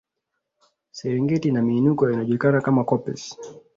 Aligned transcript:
Serengeti 0.91 1.47
ina 1.47 1.61
miinuko 1.61 2.05
ya 2.05 2.11
inayojulikana 2.13 2.61
kama 2.61 2.83
koppes 2.83 3.37